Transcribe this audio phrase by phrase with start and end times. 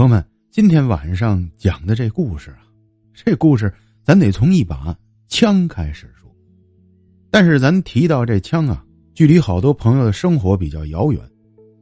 [0.00, 2.64] 朋友们，今天晚上讲的这故事啊，
[3.12, 3.70] 这故事
[4.02, 4.96] 咱得从一把
[5.28, 6.26] 枪开始说。
[7.30, 8.82] 但是咱提到这枪啊，
[9.12, 11.20] 距离好多朋友的生活比较遥远，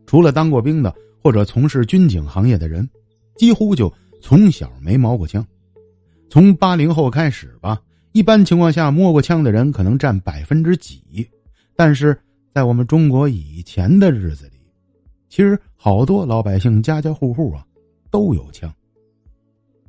[0.04, 2.90] 除了当过兵的或者从事军警行业的人，
[3.36, 3.89] 几乎就
[4.21, 5.46] 从小没毛过枪。
[6.29, 7.80] 从八零后开始吧，
[8.11, 11.25] 一般情况下摸过枪的人可能占百分之几，
[11.76, 12.21] 但是
[12.53, 14.58] 在我们中国以前的日子里，
[15.29, 17.64] 其实好多老百姓家家户户啊。
[18.11, 18.72] 都有枪，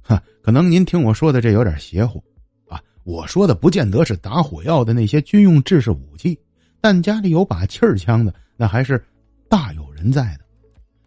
[0.01, 2.23] 哈，可能您听我说的这有点邪乎，
[2.67, 6.37] 啊，我说的不见得是打火药的那些军用制式武器，
[6.81, 9.03] 但家里有把气儿枪的，那还是
[9.47, 10.45] 大有人在的。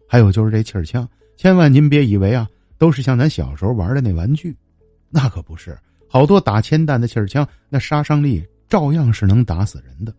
[0.07, 4.55] 还有就是这气儿枪，千万您别以为啊，都是像咱小时候玩的那玩具，
[5.09, 5.77] 那可不是，
[6.07, 10.13] 好多打铅弹的气儿枪，那杀伤力照样是能打死人的。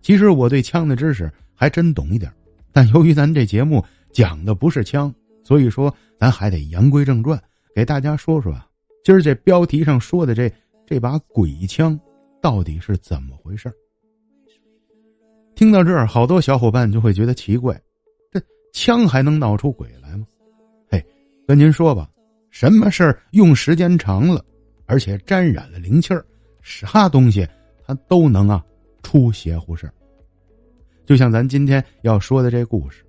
[0.00, 2.32] 其实我对枪的知识还真懂一点，
[2.72, 5.12] 但由于咱这节目讲的不是枪。
[5.44, 7.40] 所以说，咱还得言归正传，
[7.74, 8.66] 给大家说说啊，
[9.04, 10.52] 今儿这标题上说的这
[10.86, 11.98] 这把鬼枪
[12.40, 13.72] 到底是怎么回事
[15.54, 17.80] 听到这儿，好多小伙伴就会觉得奇怪，
[18.30, 18.40] 这
[18.72, 20.26] 枪还能闹出鬼来吗？
[20.88, 21.04] 嘿，
[21.46, 22.10] 跟您说吧，
[22.50, 24.44] 什么事儿用时间长了，
[24.86, 26.24] 而且沾染了灵气儿，
[26.62, 27.46] 啥东西
[27.86, 28.64] 它都能啊
[29.02, 29.94] 出邪乎事儿。
[31.04, 33.04] 就像咱今天要说的这故事，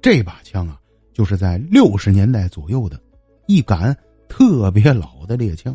[0.00, 0.80] 这把枪啊。
[1.16, 3.00] 就是在六十年代左右的，
[3.46, 3.96] 一杆
[4.28, 5.74] 特别老的猎枪。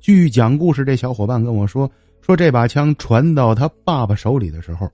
[0.00, 1.86] 据讲故事这小伙伴跟我说，
[2.22, 4.90] 说这把枪传到他爸爸手里的时候，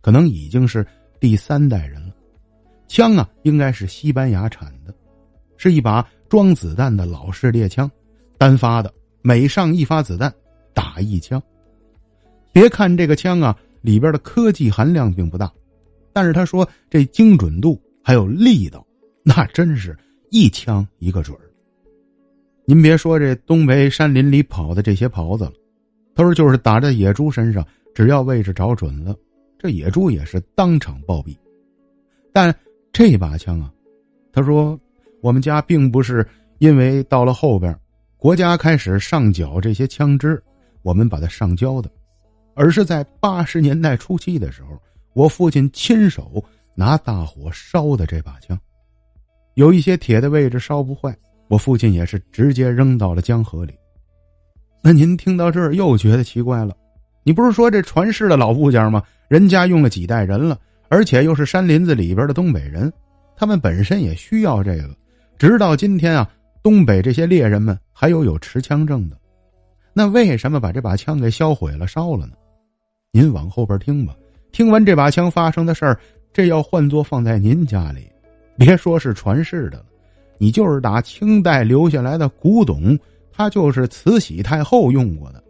[0.00, 0.84] 可能已经是
[1.20, 2.12] 第三代人了。
[2.88, 4.92] 枪啊，应该是西班牙产的，
[5.56, 7.88] 是一把装子弹的老式猎枪，
[8.36, 10.34] 单发的，每上一发子弹
[10.74, 11.40] 打一枪。
[12.50, 15.48] 别看这个枪啊，里边的科技含量并不大，
[16.12, 18.84] 但是他说这精准度还有力道。
[19.28, 19.94] 那真是
[20.30, 21.44] 一枪一个准儿。
[22.64, 25.52] 您别说这东北山林里跑的这些狍子了，
[26.14, 27.62] 他说就是打在野猪身上，
[27.94, 29.14] 只要位置找准了，
[29.58, 31.36] 这野猪也是当场暴毙。
[32.32, 32.54] 但
[32.90, 33.70] 这把枪啊，
[34.32, 34.80] 他说
[35.20, 37.78] 我们家并不是因为到了后边，
[38.16, 40.42] 国家开始上缴这些枪支，
[40.80, 41.90] 我们把它上交的，
[42.54, 44.80] 而是在八十年代初期的时候，
[45.12, 46.42] 我父亲亲手
[46.74, 48.58] 拿大火烧的这把枪。
[49.58, 51.12] 有一些铁的位置烧不坏，
[51.48, 53.74] 我父亲也是直接扔到了江河里。
[54.80, 56.76] 那您听到这儿又觉得奇怪了，
[57.24, 59.02] 你不是说这传世的老物件吗？
[59.26, 60.56] 人家用了几代人了，
[60.88, 62.92] 而且又是山林子里边的东北人，
[63.34, 64.96] 他们本身也需要这个。
[65.36, 66.30] 直到今天啊，
[66.62, 69.18] 东北这些猎人们还有有持枪证的，
[69.92, 72.34] 那为什么把这把枪给销毁了、烧了呢？
[73.10, 74.14] 您往后边听吧。
[74.52, 75.98] 听完这把枪发生的事儿，
[76.32, 78.08] 这要换作放在您家里。
[78.66, 79.86] 别说是传世的了，
[80.36, 82.98] 你就是打清代留下来的古董，
[83.30, 85.40] 它就是慈禧太后用过的，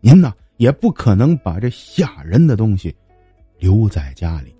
[0.00, 2.94] 您呢也不可能把这吓人的东西
[3.58, 4.54] 留在家里。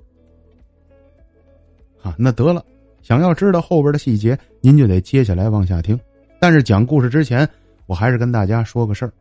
[2.02, 2.64] 啊，那得了，
[3.02, 5.96] 想要知道后边的细节，您就得接下来往下听。
[6.40, 7.48] 但是讲故事之前，
[7.86, 9.12] 我还是跟大家说个事儿。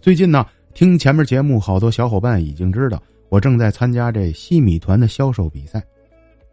[0.00, 5.84] 最近呢，听前面节目，好多小伙伴已经知道，我正在参加这西米团的销售比赛。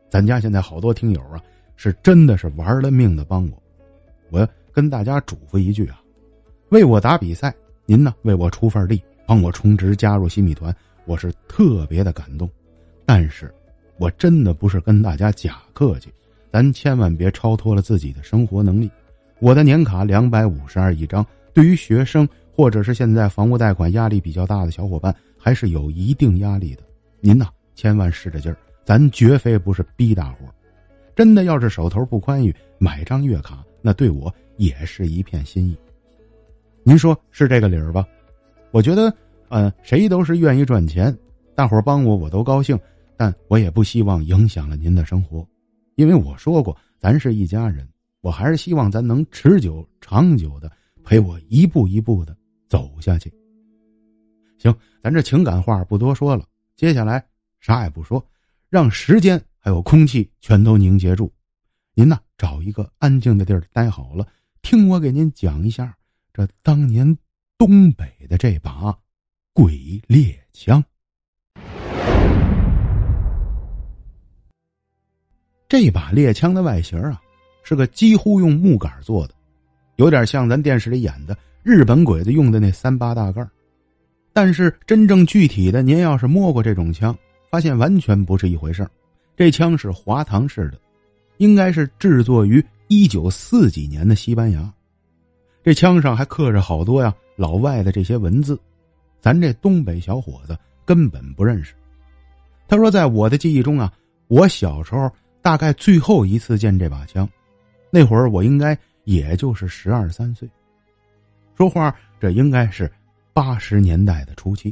[0.10, 1.42] 咱家现在好多听友啊。
[1.84, 3.60] 是真的是玩了命的帮我，
[4.30, 6.00] 我要跟大家嘱咐一句啊，
[6.70, 7.52] 为我打比赛，
[7.88, 10.72] 您呢为我出份力，帮我充值加入新米团，
[11.06, 12.48] 我是特别的感动。
[13.04, 13.52] 但是，
[13.98, 16.14] 我真的不是跟大家假客气，
[16.52, 18.88] 咱千万别超脱了自己的生活能力。
[19.40, 26.84] 我的年卡两百五十二一张，对于学生或者是现在房屋贷款压力比较大的小伙伴，还是有一定压力的。
[27.22, 30.46] 您呐，千万使着劲儿，咱绝非不是逼大伙。
[31.16, 35.78] 真的要是手头不宽裕，买张月卡，那对我也是一片心意。
[36.84, 38.08] 您说是这个理儿吧？
[38.72, 39.14] 我觉得，
[39.50, 41.16] 嗯，谁都是愿意赚钱，
[41.54, 42.80] 大伙儿帮我我都高兴，
[43.18, 45.46] 但我也不希望影响了您的生活，
[45.96, 47.88] 因为我说过，咱是一家人，
[48.22, 50.72] 我还是希望咱能持久、长久的
[51.04, 52.36] 陪我一步一步的
[52.70, 53.32] 走下去。
[54.58, 54.74] 行，
[55.04, 57.24] 咱这情感话不多说了，接下来
[57.60, 58.26] 啥也不说，
[58.70, 59.40] 让时间。
[59.64, 61.32] 还有空气全都凝结住，
[61.94, 64.26] 您呢找一个安静的地儿待好了，
[64.64, 65.96] 听我给您讲一下
[66.34, 67.16] 这当年
[67.60, 68.98] 东北的这把
[69.54, 70.84] 鬼猎枪。
[75.70, 77.22] 这把猎枪的外形啊，
[77.64, 79.36] 是个几乎用木杆做的，
[79.98, 83.48] 有点像咱电视里演的日本鬼子用的那三八大盖
[84.34, 87.16] 但是真正具体的，您要是摸过这种枪，
[87.52, 88.90] 发现完全不是一回事儿。
[89.42, 90.80] 这枪是滑膛式的，
[91.38, 94.72] 应该是制作于一九四几年的西班牙，
[95.64, 98.56] 这枪上还刻着好多呀老外的这些文字，
[99.20, 100.56] 咱这东北小伙子
[100.86, 101.74] 根本不认识。
[102.68, 103.92] 他说，在我的记忆中啊，
[104.28, 105.12] 我小时候
[105.42, 107.28] 大概最后一次见这把枪，
[107.90, 110.48] 那会儿我应该也就是十二三岁。
[111.58, 112.88] 说话这应该是
[113.34, 114.72] 八十年代的初期。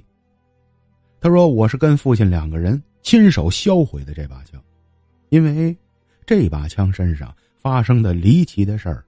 [1.19, 4.61] 他说，我是跟父亲两个人亲手销毁的这把枪，
[5.29, 5.75] 因为
[6.25, 7.33] 这把枪身上。
[7.61, 9.03] 发生的离奇的事儿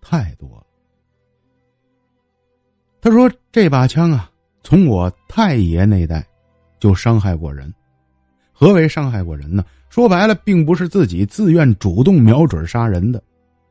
[0.00, 0.64] 太多了。
[3.00, 4.30] 他说：“这把枪啊，
[4.62, 6.24] 从我太爷那代
[6.78, 7.74] 就伤害过人。
[8.52, 9.64] 何为伤害过人呢？
[9.88, 13.20] 说白了，并不是自己自愿主动瞄准杀人的，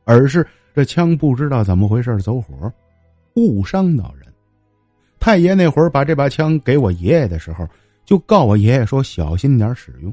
[0.04, 2.70] 而是这枪不知道怎么回事走火，
[3.36, 4.30] 误伤到人。
[5.18, 7.66] 太爷那会儿把这把枪给我爷爷的时候，
[8.04, 10.12] 就告我爷爷说小心点使用，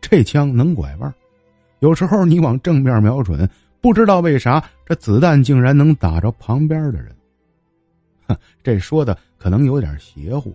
[0.00, 1.12] 这枪能拐弯。”
[1.80, 3.48] 有时候你往正面瞄准，
[3.80, 7.12] 不知道为啥这子弹竟然能打着旁边的人。
[8.28, 10.54] 哼，这说的可能有点邪乎，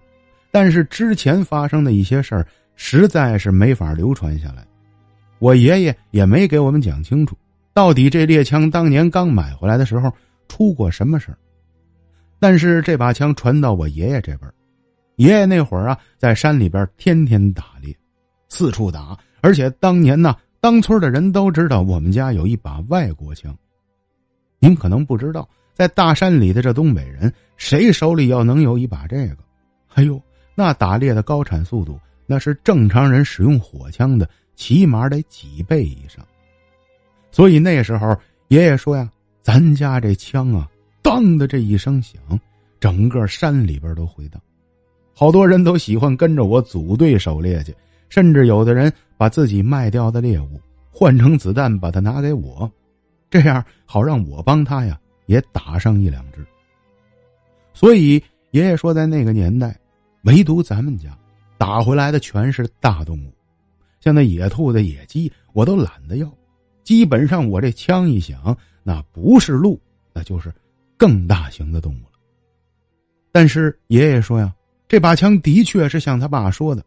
[0.51, 2.47] 但是之前发生的一些事儿
[2.77, 4.65] 实在是没法流传下来。
[5.39, 7.35] 我爷爷也没给我们讲清楚，
[7.73, 10.09] 到底这猎枪当年刚买回来的时候
[10.47, 11.37] 出过什么事儿。
[12.39, 14.49] 但是这把枪传到我爷爷这边，
[15.17, 17.95] 爷爷那会儿啊，在山里边天天打猎，
[18.49, 20.35] 四处打，而且当年呢。
[20.59, 23.55] 当村的人都知道我们家有一把外国枪。
[24.57, 29.37] 您可能不知道，在大山里的这东北人，谁手里要能有一把这个，
[29.93, 30.19] 哎呦，
[30.55, 36.25] 那打猎的高产速度，那是正常人使用火枪的起码得几倍以上。
[37.31, 38.17] 所以那时候
[38.47, 39.09] 爷爷说呀
[39.43, 40.67] ：“咱家这枪啊，
[41.03, 42.19] 当的这一声响，
[42.79, 44.41] 整个山里边都回荡，
[45.19, 47.75] 好多人都喜欢跟着我组队狩猎去。”
[48.07, 50.61] 甚至有的人把自己卖掉的猎物
[50.91, 52.71] 换成子弹，把它拿给我，
[53.31, 56.45] 这样好让我帮他呀也打上一两只。
[57.73, 58.21] 所以
[58.51, 59.75] 爷爷说，在那个年代，
[60.21, 61.17] 唯独咱们家
[61.57, 63.33] 打回来的全是大动物，
[63.99, 66.31] 像那野兔子、野鸡，我都懒得要。
[66.83, 69.81] 基本上我这枪一响，那不是鹿，
[70.13, 70.53] 那就是
[70.95, 72.19] 更大型的动物了。
[73.33, 74.55] 但是爷爷说呀，
[74.87, 76.83] 这把枪的确是像他爸说的。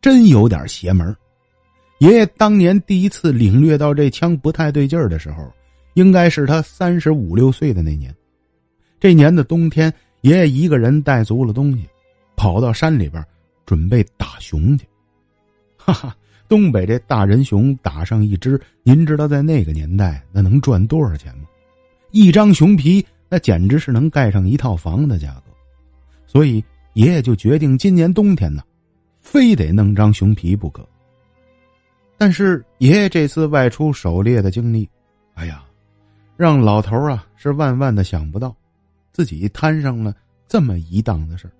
[0.00, 1.14] 真有点邪门
[1.98, 5.46] 爷爷当年第一次领略到这枪不太对劲儿的时候，
[5.94, 8.14] 应该是他三十五六岁的那年。
[8.98, 9.92] 这年的冬天，
[10.22, 11.86] 爷爷一个人带足了东西，
[12.36, 13.22] 跑到山里边
[13.66, 14.86] 准备打熊去。
[15.76, 16.16] 哈哈，
[16.48, 21.44] 东北这大人熊打上一只，您知道在那个年代那能赚多少钱吗？
[22.10, 25.52] 一张熊皮那简直是能盖上一套房的价格。
[26.26, 26.64] 所以
[27.00, 28.62] 爷爷就决定今年冬天呢。
[29.20, 30.86] 非得弄张熊皮不可。
[32.18, 34.86] 但是爷爷这次外出狩猎的经历，
[35.32, 35.64] 哎呀，
[36.36, 38.54] 让老头啊是万万的想不到，
[39.12, 40.14] 自己摊上了
[40.46, 41.52] 这么一档子事儿。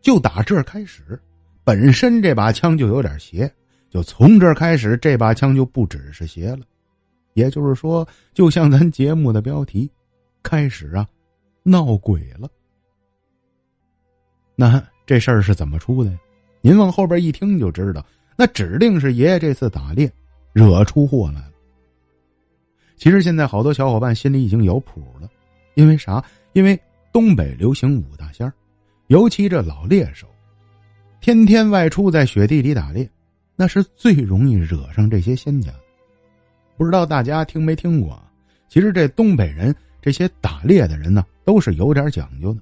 [0.00, 1.20] 就打这开始，
[1.64, 3.52] 本身这把枪就有点邪，
[3.90, 6.60] 就从这开始，这把枪就不只是邪了。
[7.34, 9.90] 也就是说，就像咱节目的标题，
[10.40, 11.04] 开始啊，
[11.64, 12.48] 闹鬼了。
[14.60, 16.12] 那这事儿是怎么出的？
[16.60, 18.04] 您往后边一听就知道，
[18.36, 20.10] 那指定是爷爷这次打猎
[20.52, 21.52] 惹出祸来了。
[22.96, 25.28] 其实现在好多小伙伴心里已经有谱了，
[25.74, 26.20] 因为啥？
[26.54, 26.76] 因为
[27.12, 28.52] 东北流行五大仙儿，
[29.06, 30.26] 尤其这老猎手，
[31.20, 33.08] 天天外出在雪地里打猎，
[33.54, 35.72] 那是最容易惹上这些仙家。
[36.76, 38.20] 不知道大家听没听过？
[38.68, 42.60] 其实这东北人这些打猎的人呢，都是有点讲究的。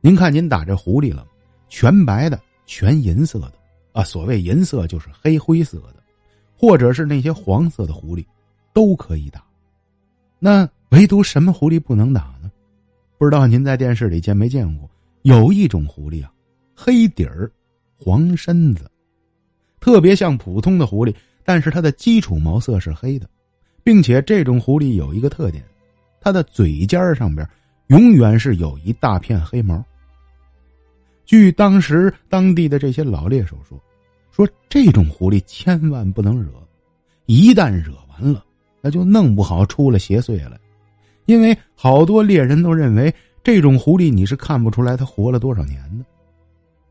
[0.00, 1.26] 您看，您打这狐狸了，
[1.68, 2.40] 全白的。
[2.70, 3.54] 全银色的
[3.92, 6.02] 啊，所谓银色就是黑灰色的，
[6.54, 8.22] 或者是那些黄色的狐狸，
[8.74, 9.42] 都可以打。
[10.38, 12.50] 那唯独什么狐狸不能打呢？
[13.16, 14.88] 不知道您在电视里见没见过？
[15.22, 16.30] 有一种狐狸啊，
[16.76, 17.50] 黑底儿，
[17.98, 18.88] 黄身子，
[19.80, 23.26] 特别像普通的狐狸，但是它的基础毛色是黑的，
[23.82, 25.64] 并且这种狐狸有一个特点，
[26.20, 27.48] 它的嘴尖上边
[27.88, 29.82] 永远是有一大片黑毛。
[31.24, 33.78] 据当时当地的这些老猎手说，
[34.30, 36.50] 说这种狐狸千万不能惹，
[37.26, 38.44] 一旦惹完了，
[38.80, 40.58] 那就弄不好出了邪祟来。
[41.26, 46.04] 因为好多猎人都认为这种狐狸你是看不出来它活了多少年的。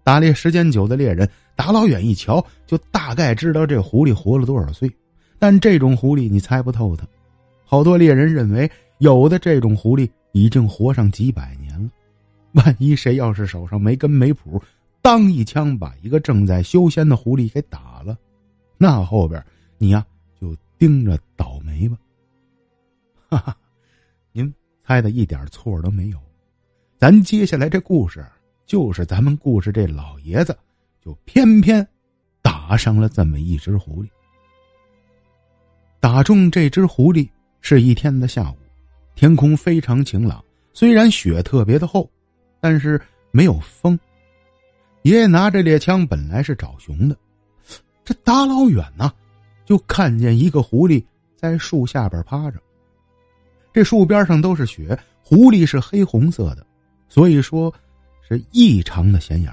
[0.04, 4.92] 打猎时间久的猎人，打老远一瞧就大概知道这狐狸活了多少岁，
[5.38, 7.06] 但这种狐狸你猜不透它。
[7.66, 11.90] 好多猎人认为，有的这种狐狸已经活上几百年了。
[12.54, 14.62] 万一谁要是手上没根没谱，
[15.02, 18.18] 当一枪把一个正在修仙的狐狸给打了，
[18.78, 19.44] 那后边
[19.78, 20.06] 你呀
[20.40, 21.98] 就盯着倒霉吧。
[23.30, 23.58] 哈哈，
[24.32, 24.54] 您
[24.86, 26.20] 猜的一点错都没有。
[26.98, 28.26] 咱接下来这故事，
[28.66, 30.58] 就是咱们故事这老爷子，
[31.00, 31.86] 就偏偏
[32.42, 34.08] 打上了这么一只狐狸。
[36.00, 37.28] 打中这只狐狸
[37.62, 38.58] 是一天的下午，
[39.18, 42.08] 天空非常晴朗，虽然雪特别的厚，
[42.62, 44.00] 但是没有风。
[45.02, 47.18] 爷爷拿着猎枪，本来是找熊的，
[48.06, 49.12] 这大老远呢，
[49.66, 51.04] 就看见一个狐狸
[51.36, 52.60] 在树下边趴着。
[53.74, 56.64] 这树边上都是雪，狐狸是黑红色的，
[57.10, 57.74] 所以说
[58.22, 59.52] 是异常的显眼。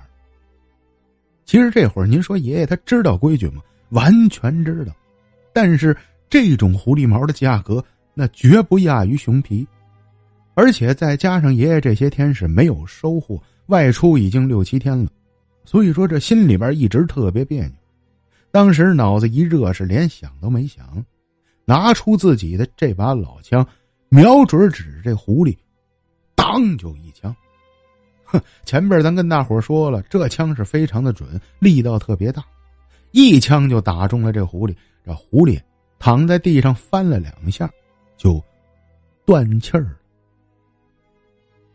[1.47, 3.62] 其实这会儿您说爷爷他知道规矩吗？
[3.88, 4.92] 完全知道，
[5.54, 5.97] 但是
[6.28, 7.83] 这种狐狸毛的价格
[8.14, 9.66] 那绝不亚于熊皮，
[10.54, 15.11] 而且再加上爷爷这些天是没有收获，外出已经六七天了。
[15.64, 17.73] 所以说，这心里边一直特别别扭。
[18.50, 21.04] 当时脑子一热，是连想都没想，
[21.64, 23.66] 拿出自己的这把老枪，
[24.09, 25.56] 瞄准指着这狐狸，
[26.37, 27.35] 当就一枪。
[28.25, 32.44] 哼，前边咱跟大伙说了，这枪是非常的准，力道特别大，
[33.11, 34.76] 一枪就打中了这狐狸。
[35.04, 35.61] 这狐狸
[35.99, 37.68] 躺在地上翻了两下，
[38.25, 38.43] 就
[39.26, 39.95] 断气儿。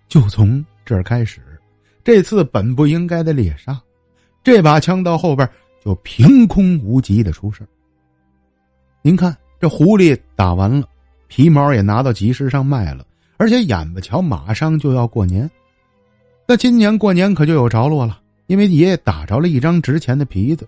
[0.08, 1.40] 就从这儿开始。
[2.04, 3.80] 这次本不应该的猎杀，
[4.44, 5.48] 这把枪到后边
[5.86, 7.64] 就凭空无极的出事
[9.04, 10.88] 您看，这狐狸打完了，
[11.28, 13.06] 皮毛也拿到集市上卖了，
[13.38, 15.48] 而且眼巴瞧，马上就要过年。
[16.48, 20.68] 那今年过年可就有着落了，因为爷爷打着了一张值钱的皮子。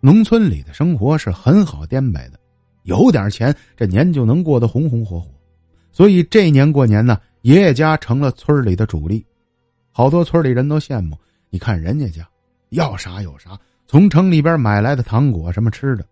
[0.00, 2.38] 农村里的生活是很好颠摆的，
[2.86, 5.28] 有点钱，这年就能过得红红火火。
[5.92, 9.24] 所以这年过年呢，爷爷家成了村里的主力。
[9.92, 11.16] 好多村里人都羡慕，
[11.50, 12.28] 你看人家家，
[12.70, 16.06] 要啥有啥，从城里边买来的糖果什么吃的，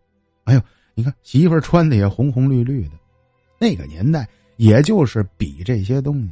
[0.44, 0.60] 哎呦，
[0.94, 2.92] 你看媳妇穿的也红红绿绿的，
[3.58, 4.26] 那个年代
[4.56, 6.30] 也就是比这些东西。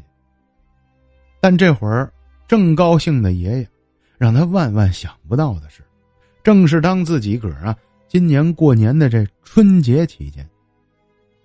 [1.41, 2.11] 但这会儿
[2.49, 3.69] 正高兴的爷爷，
[4.17, 5.83] 让他万万想不到的是，
[6.43, 7.77] 正是当自己个儿啊，
[8.13, 10.47] 今年过年的这春节期间，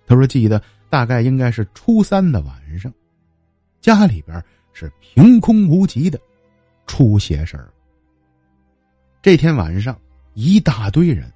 [0.06, 2.92] 他说记得大概应该是初三的晚上，
[3.80, 4.44] 家里边。
[4.74, 6.20] 是凭空无极的
[6.86, 7.72] 出邪事儿。
[9.22, 9.98] 这天晚上，
[10.34, 11.32] 一大堆人，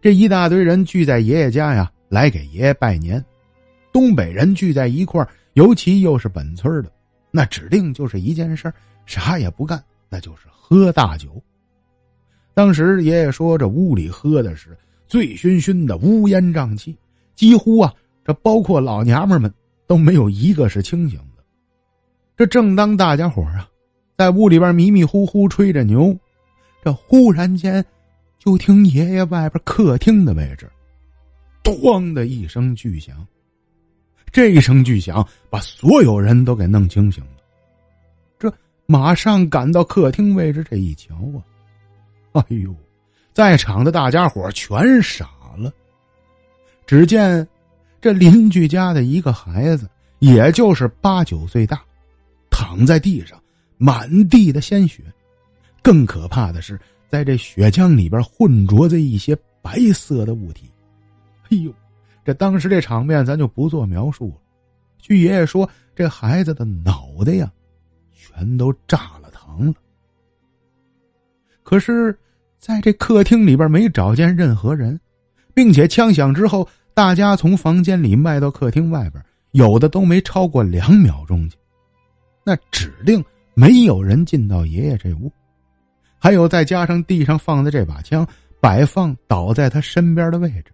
[0.00, 3.22] 这一大堆人聚在爷爷家呀，来给爷爷拜年。
[3.92, 6.92] 东北人聚在一块儿，尤其又是本村的，
[7.32, 8.74] 那指定就是一件事儿，
[9.04, 11.42] 啥也不干，那就是喝大酒。
[12.60, 14.76] 当时爷爷说，这屋里喝的是
[15.06, 16.94] 醉醺醺的，乌烟瘴气，
[17.34, 17.90] 几乎啊，
[18.22, 19.50] 这包括老娘们们
[19.86, 21.42] 都没有一个是清醒的。
[22.36, 23.66] 这正当大家伙啊，
[24.18, 26.14] 在屋里边迷迷糊糊吹着牛，
[26.84, 27.82] 这忽然间，
[28.38, 30.70] 就听爷爷外边客厅的位置，
[31.64, 33.26] 咣的一声巨响。
[34.30, 37.40] 这一声巨响把所有人都给弄清醒了。
[38.38, 38.52] 这
[38.84, 41.40] 马上赶到客厅位置，这一瞧啊，
[42.32, 42.74] 哎呦，
[43.32, 45.72] 在场的大家伙全傻了。
[46.86, 47.46] 只见
[48.00, 51.80] 这邻居家的一个孩子，也就是八九岁大。
[52.50, 53.40] 躺在地上，
[53.78, 55.02] 满地的鲜血。
[55.82, 60.70] 更可怕的是，在这血浆里边混浊着一些白色的物体。
[61.48, 61.72] 哎呦，
[62.24, 64.34] 这当时这场面咱就不做描述了。
[64.98, 67.50] 据爷爷说，这孩子的脑袋呀，
[68.12, 69.74] 全都炸了膛了。
[71.70, 72.12] 可是，
[72.58, 74.98] 在这客厅里边没找见任何人，
[75.54, 81.56] 并且枪响之后，大家从房间里迈到客厅外边，有的都没超过两秒钟去。
[82.42, 83.24] 那指定
[83.54, 85.30] 没有人进到爷爷这屋，
[86.18, 88.26] 还有再加上地上放的这把枪
[88.58, 90.72] 摆放倒在他身边的位置，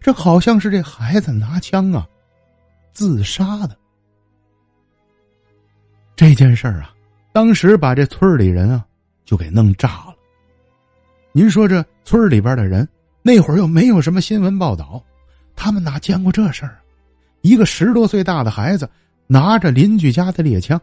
[0.00, 2.06] 这好像是这孩子拿枪啊
[2.92, 3.76] 自杀的。
[6.14, 6.94] 这件事儿啊，
[7.32, 8.86] 当时把这村里人啊
[9.24, 10.09] 就给弄炸了。
[11.32, 12.86] 您说这村里边的人
[13.22, 15.02] 那会儿又没有什么新闻报道，
[15.54, 16.80] 他们哪见过这事儿啊？
[17.42, 18.88] 一个十多岁大的孩子
[19.26, 20.80] 拿着邻居家的猎枪。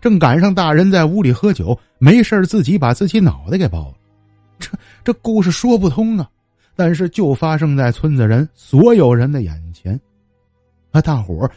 [0.00, 3.94] 正赶上大人在屋里喝酒，没事自己把自己脑袋给爆了。
[4.58, 4.70] 这
[5.04, 6.28] 这故事说不通啊！
[6.76, 10.00] 但是就发生在村子人所有人的眼前，
[10.92, 11.50] 啊，大伙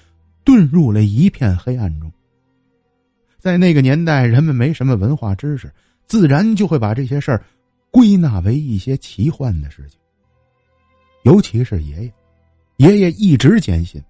[0.43, 2.11] 遁入了一片黑暗中。
[3.39, 5.71] 在那个年代，人们没什么文化知识，
[6.07, 7.43] 自然就会把这些事儿
[7.91, 9.99] 归纳为一些奇幻的事情。
[11.23, 12.13] 尤其是爷爷，
[12.77, 14.01] 爷爷一直坚信，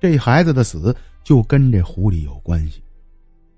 [0.00, 2.82] 这孩子的死就跟这狐狸有关系。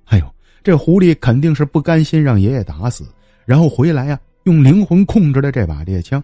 [0.06, 3.06] 哎呦，这狐狸肯定是不甘心让爷爷打死，
[3.44, 6.20] 然后回来呀，用灵魂控制了这把猎枪，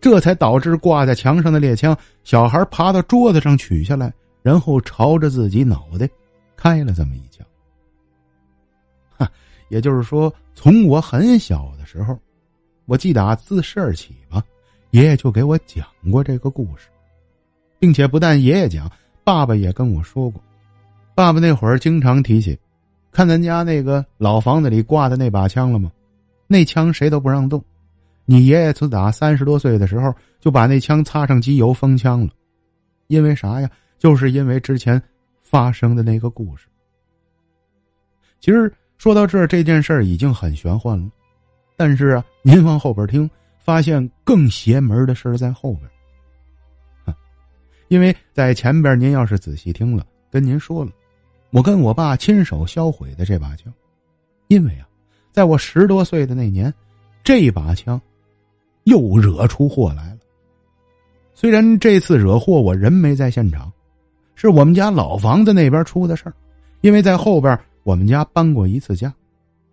[0.00, 6.08] 这才导致挂在墙上的猎枪，小孩爬到桌子上取下来，然后朝着自己脑袋
[6.54, 7.44] 开了这么一枪。
[9.16, 9.28] 哈，
[9.68, 12.16] 也就是说，从我很小的时候，
[12.86, 14.42] 我记得啊自事儿起吧，
[14.90, 16.88] 爷爷就给我讲过这个故事，
[17.78, 18.90] 并且不但爷爷讲，
[19.24, 20.42] 爸爸也跟我说过。
[21.14, 22.58] 爸爸那会儿经常提起，
[23.10, 25.90] 看咱家那个老房子里挂的那把枪了吗？
[26.46, 27.64] 那枪谁都不让动。
[28.26, 32.30] 你爷爷自打三十多岁的时候就把那枪擦上机油封枪了，
[33.06, 33.70] 因为啥呀？
[33.98, 35.00] 就是因为之前
[35.40, 36.66] 发生的那个故事。
[38.40, 41.08] 其实说到这儿，这件事儿已经很玄幻了，
[41.76, 43.28] 但是啊，您往后边听，
[43.58, 47.16] 发现更邪门的事在后边。
[47.88, 50.90] 因为在前边，您要是仔细听了，跟您说了，
[51.50, 53.72] 我跟我爸亲手销毁的这把枪，
[54.48, 54.88] 因为啊，
[55.32, 56.72] 在我十多岁的那年，
[57.22, 58.00] 这把枪。
[58.84, 60.18] 又惹出祸来了。
[61.32, 63.72] 虽然这次惹祸我人没在现场，
[64.34, 66.34] 是我们家老房子那边出的事儿。
[66.82, 69.10] 因为在后边我们家搬过一次家，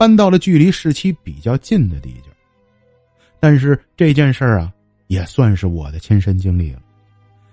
[0.01, 2.29] 搬到了距离市区比较近的地界。
[3.39, 4.73] 但是这件事儿啊，
[5.05, 6.81] 也算是我的亲身经历了。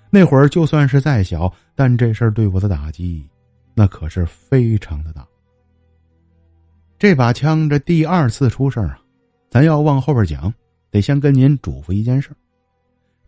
[0.09, 3.23] 那会儿就算是再小，但这事儿对我的打击，
[3.75, 5.29] 那可是非常的大。
[6.99, 9.01] 这把枪这第二次出事儿啊，
[9.51, 10.51] 咱要往后边讲。
[10.91, 12.31] 得先跟您嘱咐一件事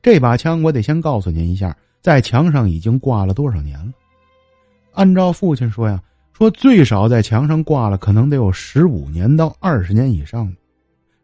[0.00, 3.92] 这把枪我得先告诉您一下，在墙上已经挂了多少年了。
[4.92, 6.02] 按照父亲说呀，
[6.40, 10.50] 说最少在墙上挂了可能得有十五年到二十年以上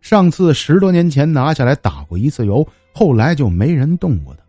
[0.03, 4.43] 上次十多年前拿下来打过一次油，后来就没人动过它，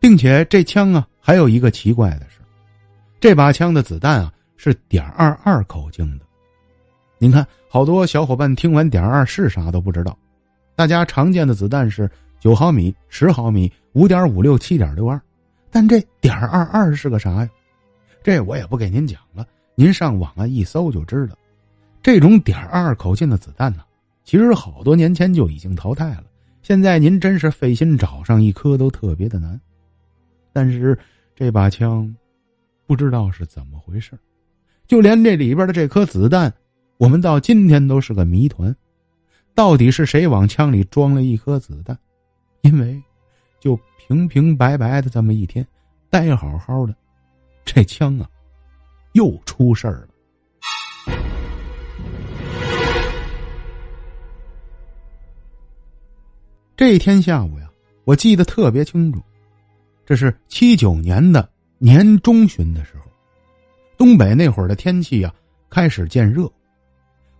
[0.00, 2.40] 并且这枪啊还有一个奇怪的是，
[3.20, 6.24] 这把枪的子弹啊是点二二口径的。
[7.18, 10.18] 您看，好多小伙伴听完点二是啥都不知道。
[10.74, 15.18] 大家常见的子弹是九毫米、十毫米、五点五六、七点六二，
[15.70, 17.48] 但这点二二是个啥呀？
[18.24, 19.46] 这我也不给您讲了，
[19.78, 21.36] 您上网啊一搜就知道。
[22.02, 23.84] 这种点二口径的子弹呢，
[24.24, 26.24] 其实好多年前就已经淘汰了。
[26.62, 29.60] 现在您真是费心找上一颗都特别的难。
[30.52, 30.98] 但是
[31.34, 32.12] 这把枪，
[32.86, 34.18] 不知道是怎么回事
[34.86, 36.52] 就连这里边的这颗子弹，
[36.96, 38.74] 我们到今天都是个谜团。
[39.54, 41.98] 到底是谁往枪里装了一颗子弹？
[42.62, 43.02] 因为，
[43.60, 45.66] 就平平白白的这么一天，
[46.08, 46.94] 待好好的，
[47.64, 48.28] 这枪啊，
[49.16, 50.08] 又出事儿了。
[56.76, 57.66] 这一天下午呀，
[58.04, 59.22] 我记得特别清楚，
[60.04, 61.48] 这是七九年的
[61.78, 63.10] 年中旬的时候，
[63.96, 65.34] 东北那会儿的天气呀
[65.70, 66.46] 开始渐热，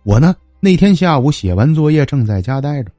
[0.03, 0.35] 我呢。
[0.59, 2.91] 那天下午写完作业，正在家待着，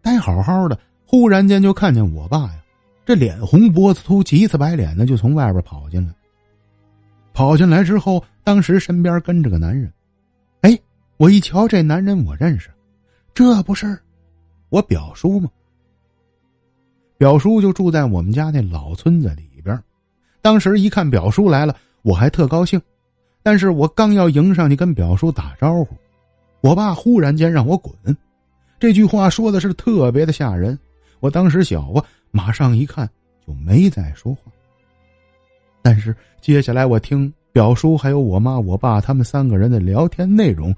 [0.00, 2.62] 待好好的，忽然间就看见我爸呀，
[3.04, 6.14] 这脸红脖子粗，急赤白脸的就从外边跑进来。
[7.38, 9.92] 跑进来之后，当时身边跟着个男人，
[10.62, 10.76] 哎，
[11.18, 12.68] 我一瞧这男人我认识，
[13.32, 13.96] 这不是
[14.70, 15.48] 我表叔吗？
[17.16, 19.80] 表叔就住在我们家那老村子里边。
[20.42, 22.82] 当时一看表叔来了，我还特高兴，
[23.40, 25.96] 但是我刚要迎上去跟表叔打招呼。
[26.60, 27.94] 我爸忽然间让我滚，
[28.80, 30.76] 这句话说的是特别的吓人。
[31.20, 33.08] 我当时小啊，马上一看
[33.46, 34.50] 就没再说话。
[35.88, 40.70] 但是接下来我听表叔还有我妈、我爸他们三个人的聊天内容，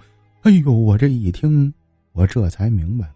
[0.43, 1.75] 哎呦，我这一听，
[2.13, 3.11] 我这才明白，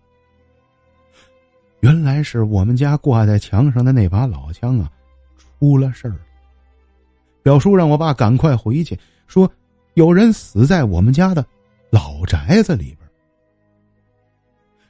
[1.78, 4.90] 原来是我们家挂在墙上的那把老枪啊，
[5.38, 6.16] 出了事儿。
[7.44, 9.48] 表叔让我爸赶快回去，说
[9.94, 11.46] 有人死在我们家的。
[11.90, 13.08] 老宅子里边，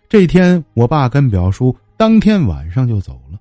[0.09, 3.39] 这天我爸跟表叔当天晚上就走了。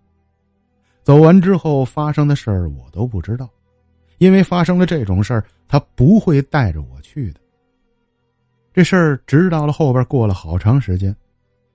[1.04, 3.50] 走完之后发生的事儿我都不知道，
[4.18, 7.40] 因为发生了这种事儿，他不会带着我去的。
[8.74, 11.16] 这事儿直到了后边过了好长时间，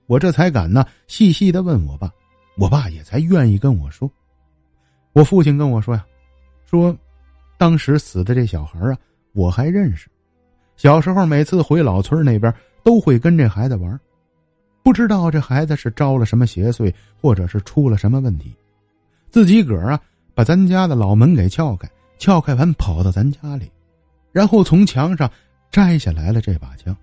[0.07, 2.11] 我这才敢呢细细的问我爸，
[2.57, 4.11] 我爸也才愿意跟我说。
[5.13, 6.05] 我父亲跟我说呀，
[6.65, 6.95] 说
[7.57, 8.97] 当时死的这小孩啊，
[9.33, 10.09] 我还认识。
[10.75, 13.99] 小时候，每次回老村那边，都会跟这孩子玩。
[14.81, 18.55] 不知道这孩子是招了什么邪祟，或者是出了什么问题，
[19.29, 20.01] 自己个儿啊，
[20.33, 23.71] 把咱家的老门给撬开，撬开完跑到咱家里，
[24.31, 25.29] 然后从墙上
[25.71, 26.95] 摘下来了这把枪。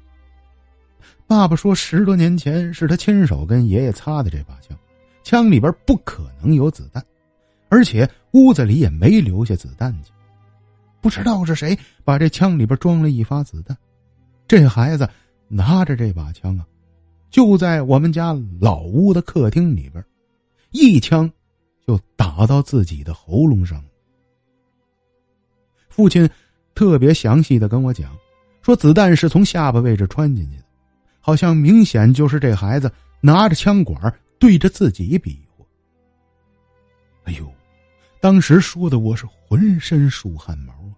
[1.27, 4.77] 爸爸说，十多年前是他亲手跟爷爷擦的这把枪，
[5.23, 7.05] 枪里边不可能有子弹，
[7.69, 10.13] 而且屋子里也没留下子弹去。
[11.01, 13.77] 不知道是谁把这枪里边装了一发子弹，
[14.49, 15.09] 这孩子
[15.49, 16.67] 拿着这把枪啊，
[17.31, 20.05] 就在我们家老屋的客厅里边，
[20.71, 21.31] 一枪
[21.87, 23.83] 就打到自己的喉咙上。
[25.89, 26.29] 父亲
[26.75, 28.15] 特别详细的跟我讲，
[28.61, 30.65] 说子弹是从下巴位置穿进去的，
[31.21, 35.65] 好像明显就是这孩子拿着枪管对着自己比划。
[37.25, 37.51] 哎呦，
[38.21, 40.93] 当时说的我是浑身竖汗毛啊！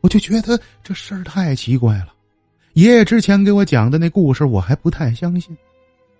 [0.00, 2.14] 我就觉得这事儿太奇怪了。
[2.74, 5.56] 爷爷之前给我讲的那故事，我还不太相信。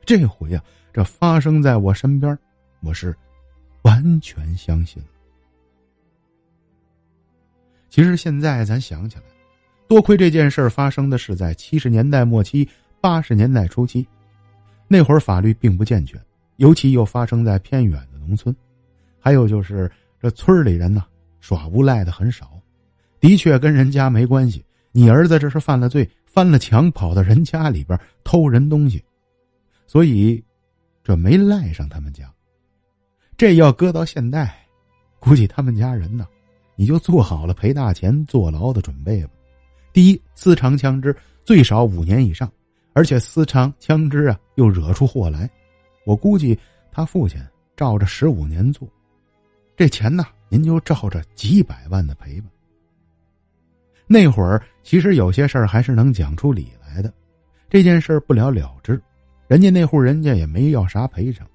[0.04, 2.38] 这回啊，这发生在我身边，
[2.80, 3.14] 我是
[3.88, 5.02] 完全相信。
[7.88, 9.22] 其实现在咱想起来，
[9.88, 12.68] 多亏这件事发生的是在七十年代末期、
[13.00, 14.06] 八十年代初期，
[14.86, 16.20] 那会儿法律并不健全，
[16.56, 18.54] 尤其又发生在偏远的农村，
[19.18, 21.06] 还有就是这村里人呢
[21.40, 22.60] 耍无赖的很少，
[23.18, 24.62] 的确跟人家没关系。
[24.92, 26.08] 你儿子这是犯了罪。
[26.30, 29.02] 翻了墙跑到人家里边偷人东西，
[29.86, 30.44] 所以
[31.02, 32.30] 这没赖上他们家。
[33.38, 34.52] 这要搁到现代，
[35.20, 36.26] 估计他们家人呢，
[36.74, 39.30] 你就做好了赔大钱坐牢的准备吧。
[39.92, 42.50] 第一，私藏枪支最少五年以上，
[42.94, 45.48] 而且私藏枪支啊又惹出祸来，
[46.04, 46.58] 我估计
[46.90, 47.40] 他父亲
[47.76, 48.88] 照着十五年做，
[49.76, 52.48] 这钱呢您就照着几百万的赔吧。
[54.08, 57.14] 那会儿其实有些事儿还是能讲出理来的，
[57.70, 59.00] 这件事不了了之，
[59.46, 61.46] 人家那户人家也没要啥赔偿，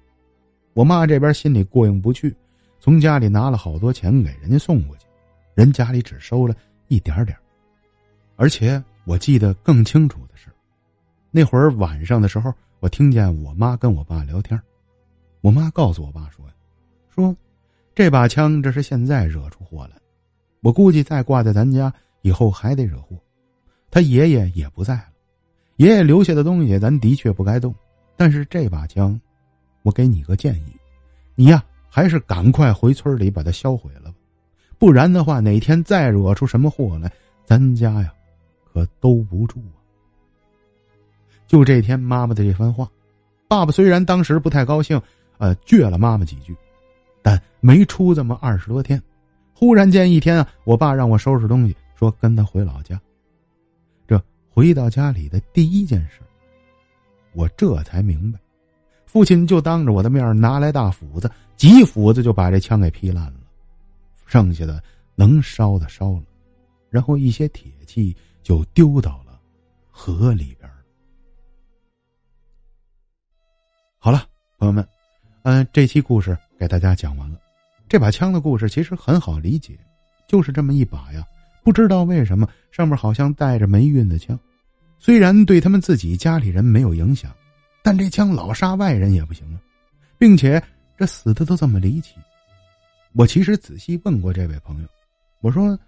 [0.74, 2.34] 我妈这边心里过意不去，
[2.78, 5.06] 从家里拿了好多钱给人家送过去，
[5.54, 6.54] 人家里只收了
[6.88, 7.36] 一点点
[8.36, 10.48] 而且我记得更清楚的是，
[11.30, 14.60] 那会儿晚上的时候，我听见我妈跟我爸聊天，
[15.40, 16.44] 我妈告诉我爸说
[17.08, 17.34] ：“说
[17.94, 19.96] 这把枪这是现在惹出祸来，
[20.60, 21.90] 我估计再挂在咱家。”
[22.24, 23.18] 以后还得惹祸，
[23.90, 25.08] 他爷爷也不在了，
[25.76, 27.74] 爷爷留下的东西咱的确不该动，
[28.16, 29.20] 但是这把枪，
[29.84, 30.76] 我给你个建议，
[31.36, 34.16] 你呀还是赶快回村里把它销毁了吧，
[34.78, 37.08] 不然的话哪天再惹出什么祸来，
[37.44, 38.12] 咱家呀
[38.72, 39.78] 可兜不住啊。
[41.46, 42.90] 就这天妈妈的这番话，
[43.46, 45.00] 爸爸虽然当时不太高兴，
[45.38, 46.56] 呃，倔了妈妈几句，
[47.22, 49.00] 但没出这么二十多天，
[49.54, 51.76] 忽然间一天啊，我爸让我收拾东西。
[51.96, 53.00] 说跟他回老家。
[54.08, 54.20] 这
[54.50, 56.20] 回到家里的第一件事，
[57.34, 58.38] 我这才明白，
[59.14, 63.38] 父亲就当着我的面拿来大斧子，几斧子就把这枪给劈烂了，
[64.26, 64.82] 剩下的
[65.14, 66.24] 能烧的烧了，
[66.90, 69.38] 然后一些铁器就丢到了
[69.88, 70.68] 河里边
[74.00, 74.26] 好了，
[74.58, 74.84] 朋友们，
[75.44, 77.38] 嗯，这期故事给大家讲完了。
[77.88, 79.78] 这把枪的故事其实很好理解，
[80.26, 81.24] 就是这么一把呀。
[81.62, 84.36] 不知道为什么上面好像带着霉运的枪，
[84.98, 87.32] 虽然对他们自己家里人没有影响，
[87.84, 89.60] 但这枪老杀外人也不行啊，
[90.16, 90.60] 并且
[90.96, 92.14] 这死的都这么离奇。
[93.12, 94.88] 我其实仔细问过这位朋友，
[95.42, 95.78] 我说：“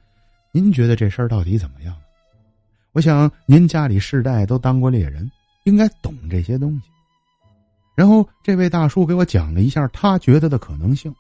[0.53, 1.97] 您觉得这事儿到底怎么样？”
[2.93, 5.31] 我想您家里世代都当过猎人，
[5.65, 6.91] 应该懂这些东西。
[7.95, 11.11] 然后这位大叔给我讲了一下他觉得的可能性。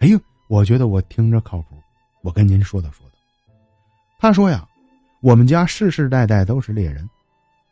[0.00, 0.18] 哎呦，
[0.48, 1.76] 我觉得我听着靠谱，
[2.22, 3.12] 我跟您说道说道。
[4.18, 4.66] 他说呀，
[5.22, 7.08] 我们家世世代代都是猎人，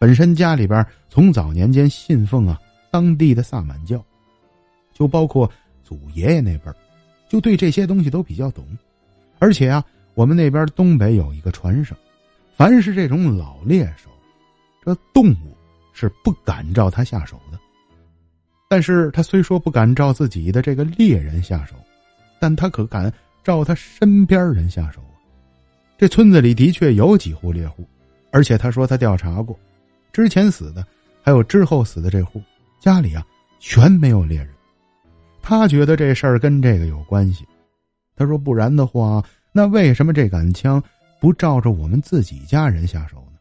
[0.03, 2.61] 本身家里边从早年间信奉啊
[2.91, 4.05] 当地的萨满教，
[4.93, 5.49] 就包括
[5.85, 6.73] 祖爷爷那辈，
[7.29, 8.67] 就对这些东西都比较懂。
[9.39, 9.85] 而且啊，
[10.15, 11.97] 我们那边东北有一个传声，
[12.57, 14.11] 凡是这种老猎手，
[14.85, 15.57] 这动物
[15.93, 17.57] 是不敢照他下手的。
[18.69, 21.77] 但是他虽说不敢照自己的这个猎人下手，
[22.41, 23.09] 但他可敢
[23.45, 25.15] 照他身边人下手啊。
[25.97, 27.89] 这村子里的确有几户猎户，
[28.33, 29.57] 而且他说他调查过，
[30.13, 30.87] 之前死的
[31.23, 32.43] 还有之后死的这户
[32.81, 33.27] 家里啊
[33.59, 34.49] 全没有猎人。
[35.41, 37.47] 他觉得这事儿跟这个有关系。
[38.15, 40.83] 他说不然的话，那为什么这杆枪
[41.21, 43.39] 不照着我们自己家人下手呢？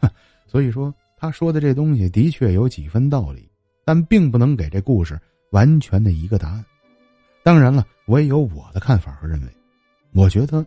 [0.00, 0.10] 哼，
[0.46, 3.50] 所以说他说的这东西的确有几分道理，
[3.84, 5.18] 但并不能给这故事
[5.50, 6.64] 完全的一个答案。
[7.42, 9.48] 当然了，我也有我的看法和认为，
[10.12, 10.64] 我觉得。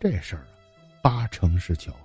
[0.00, 0.48] 这事儿啊，
[1.00, 1.98] 八成是巧合。